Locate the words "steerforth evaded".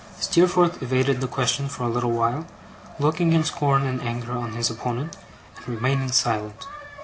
0.19-1.21